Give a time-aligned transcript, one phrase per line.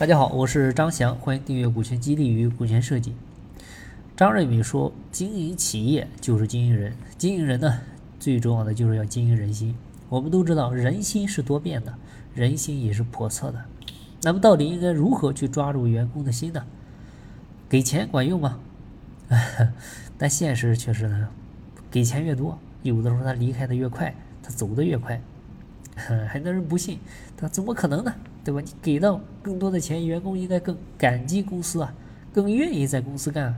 [0.00, 3.10] 大家好，我是张翔，欢迎订阅《股权激励与股权设计》。
[4.16, 7.80] 张瑞敏说：“经营企业就是经营人，经营人呢，
[8.18, 9.76] 最重要的就是要经营人心。
[10.08, 11.94] 我们都知道，人心是多变的，
[12.34, 13.62] 人心也是叵测的。
[14.22, 16.64] 那么，到底应该如何去抓住员工的心呢？
[17.68, 18.58] 给钱管用吗？
[20.16, 21.28] 但现实却是呢，
[21.90, 25.20] 给钱越多，有的时候他离开的越快，他走的越快。
[25.94, 26.98] 很多人不信，
[27.36, 28.14] 他怎么可能呢？”
[28.44, 28.60] 对吧？
[28.60, 31.94] 你给到更多的钱，员工应该更感激公司啊，
[32.32, 33.54] 更愿意在公司干。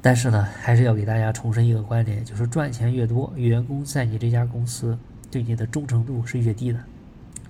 [0.00, 4.96] 但是呢，还是要给大家重申一个观点，就是赚钱越多，员工在你这家公司
[5.30, 6.78] 对你的忠诚度是越低的。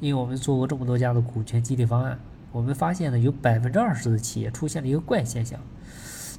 [0.00, 2.18] 因为我们做过这么多家的股权激励方案，
[2.52, 5.60] 我们发现呢，有百分之二十的企业出现了一个怪现象，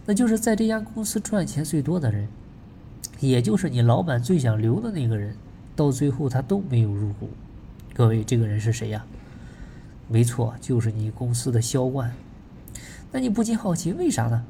[0.06, 2.28] 那就是在这家公司赚钱最多的人，
[3.20, 5.36] 也就是你老板最想留的那个人，
[5.76, 7.30] 到最后他都没有入股。
[7.98, 9.04] 各位，这个人是谁呀？
[10.08, 12.14] 没错，就是你公司的销冠。
[13.12, 14.46] 那你不禁好奇，为啥呢？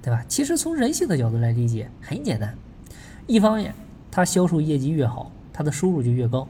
[0.00, 0.24] 对吧？
[0.28, 2.56] 其实从人性的角度来理解，很简单。
[3.26, 3.74] 一方面，
[4.08, 6.46] 他销售业绩越好，他的收入就越高，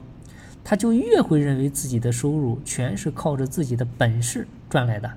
[0.63, 5.11] 他就越会认为自己的收入全是靠着自己的本事赚来的，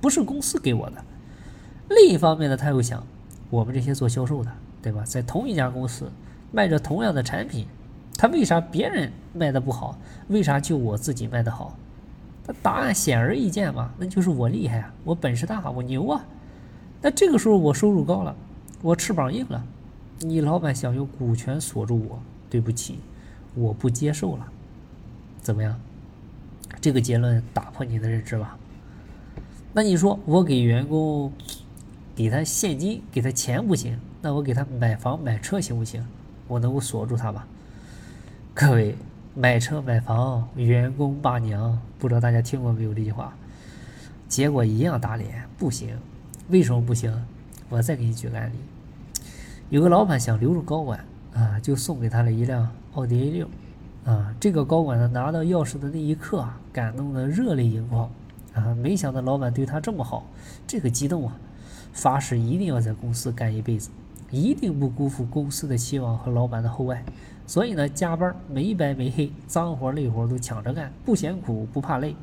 [0.00, 1.04] 不是公司给我的。
[1.90, 3.06] 另一方面呢，他又想，
[3.50, 5.04] 我们这些做销售的，对吧？
[5.04, 6.10] 在同一家公司
[6.50, 7.66] 卖着同样的产品。
[8.22, 9.98] 他为啥别人卖的不好？
[10.28, 11.76] 为啥就我自己卖的好？
[12.46, 16.24] 那答案显而易见嘛，那就是我厉害啊，我本事大，我牛啊。
[17.00, 18.32] 那这个时候我收入高了，
[18.80, 19.64] 我翅膀硬了，
[20.20, 23.00] 你老板想用股权锁住我，对不起，
[23.56, 24.46] 我不接受了。
[25.40, 25.76] 怎么样？
[26.80, 28.56] 这个结论打破你的认知吧？
[29.72, 31.32] 那你说我给员工
[32.14, 36.06] 给他现金，给他钱不行，那我给他买房买车行不行？
[36.46, 37.44] 我能够锁住他吧？
[38.54, 38.94] 各位，
[39.34, 43.32] 买车买房，员工爸娘，不知道大家听过没有这句话？
[44.28, 45.96] 结果一样打脸，不行。
[46.50, 47.10] 为什么不行？
[47.70, 48.56] 我再给你举个案例。
[49.70, 53.48] 有个老板想留住高管啊，就送给他了一辆奥迪 A 六
[54.04, 54.34] 啊。
[54.38, 58.10] 这个高管呢，拿到钥匙的那一刻啊，感动的热泪盈眶
[58.52, 58.74] 啊。
[58.74, 60.26] 没想到老板对他这么好，
[60.66, 61.34] 这个激动啊，
[61.94, 63.88] 发誓一定要在公司干一辈子。
[64.30, 67.02] 一定不辜负公司的期望和老板的厚爱，
[67.52, 72.16] 所以呢，加班没白没黑，脏活累活都抢着干，不嫌苦不怕累，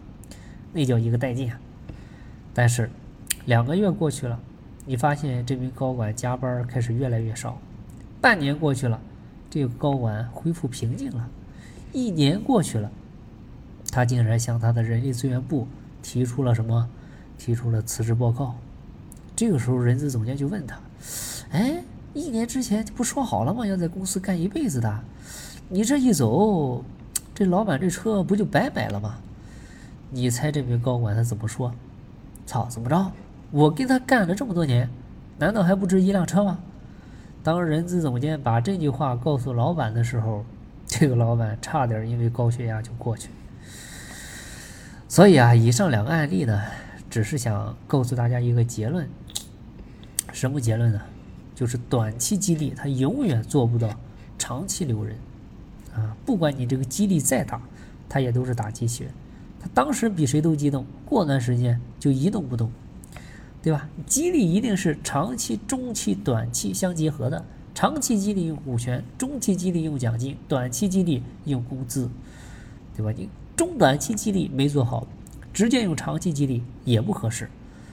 [0.73, 1.59] 那叫一个带劲啊！
[2.51, 2.90] 但是，
[3.45, 4.40] 两个月过去了，
[4.88, 7.59] 你发现这名高管加班开始越来越少。
[8.19, 9.00] 半年过去了，
[9.51, 11.29] 这个高管恢复平静了。
[11.94, 12.90] 一年过去了，
[13.91, 15.67] 他竟然向他的人力资源部
[16.01, 16.90] 提出了什么？
[17.38, 18.56] 提出了辞职报告。
[19.35, 20.79] 这个时候，人资总监就问他
[21.53, 21.84] ：“哎？”
[22.16, 23.67] 一年之前不说好了吗？
[23.67, 25.03] 要在公司干一辈子的，
[25.72, 26.84] 你这一走，
[27.35, 29.19] 这老板这车不就白买了吗？
[30.09, 31.72] 你猜这名高管他怎么说？
[32.47, 33.12] 操，怎么着？
[33.52, 34.90] 我跟他干了这么多年，
[35.38, 36.58] 难道还不值一辆车吗？
[37.44, 40.44] 当人资总监把这句话告诉老板的时候，
[40.88, 43.29] 这个老板差点因为高血压就过去。
[45.08, 46.59] 所以啊，以上两个案例呢，
[47.12, 49.08] 只是想告诉大家一个结论。
[50.34, 51.00] 什么结论呢？
[51.53, 53.88] 就是短期激励，它永远做不到
[54.40, 55.16] 长期留人，
[56.00, 57.62] 啊，不管你这个激励再大，
[58.08, 59.12] 它也都是打鸡血，
[59.60, 62.72] 他当时比谁都激动，过段时间就一动不动，
[63.62, 63.90] 对吧？
[64.06, 67.46] 激励一定是长期、中期、短期相结合的，
[67.76, 72.09] 长期激励用股权，中期激励用奖金，短期激励用工资，
[72.96, 73.12] 对吧？
[73.16, 75.08] 你中短期激励没做好，
[75.54, 77.50] 直接用长期激励也不合适，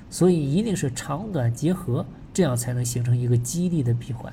[0.08, 2.06] 所以一定是长短结合。
[2.32, 4.30] 这样才能形成一个激励的闭环，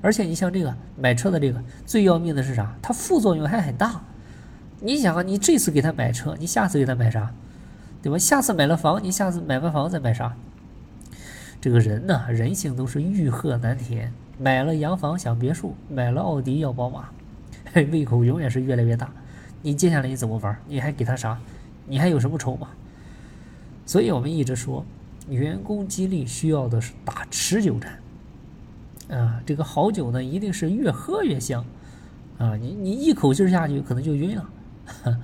[0.00, 2.76] 而且你像这个买车的这个最要命的是啥？
[2.80, 4.00] 它副作用还很大。
[4.80, 7.32] 你想啊，你这次给他买车，你下次给他买啥？
[8.00, 8.16] 对吧？
[8.16, 10.36] 下次买了房，你下次买完房再买啥？
[11.60, 14.12] 这个人呢，人性都是欲壑难填。
[14.38, 17.08] 买了洋房想别墅，买了奥迪要宝马，
[17.74, 19.10] 胃口永远是越来越大。
[19.62, 20.56] 你接下来你怎么玩？
[20.68, 21.36] 你还给他啥？
[21.86, 22.68] 你还有什么筹码？
[23.84, 24.84] 所以我们一直说。
[25.28, 27.98] 员工激励需要的是打持久战，
[29.08, 31.64] 啊，这个好酒呢，一定是越喝越香，
[32.38, 34.50] 啊，你你一口气下去可能就晕了，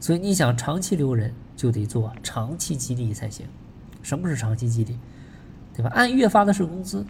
[0.00, 3.46] 所以你想长期留人，就得做长期激励才行。
[4.02, 4.96] 什么是长期激励？
[5.76, 5.90] 对吧？
[5.94, 7.04] 按月发的是工资，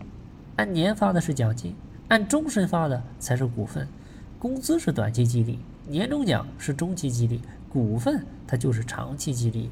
[0.57, 1.75] 按年发的是奖金，
[2.09, 3.87] 按终身发的才是股份。
[4.39, 9.71] 工资是短期激励，年终奖是中期激励，股份它就是长期激励。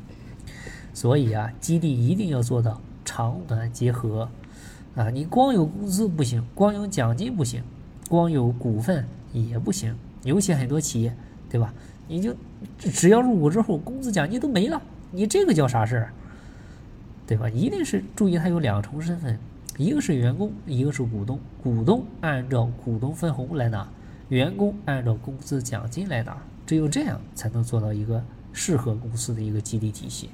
[0.94, 4.29] 所以啊，激励一定要做到长短结合，
[4.98, 7.62] 啊，你光有工资不行，光有奖金不行，
[8.08, 9.94] 光有股份也不行。
[10.24, 11.14] 尤其很多企业，
[11.48, 11.72] 对吧？
[12.08, 12.34] 你就
[12.80, 16.12] 只要入股之后，工资奖金都没了，你这个叫啥事儿？
[17.28, 17.48] 对吧？
[17.48, 19.38] 一定是注意，他有两重身份，
[19.76, 21.38] 一个是员工，一个是股东。
[21.62, 23.88] 股东按照股东分红来拿，
[24.30, 26.36] 员工按照工资奖金来拿，
[26.66, 28.20] 只有这样才能做到一个
[28.52, 30.28] 适合公司的一个激励体系。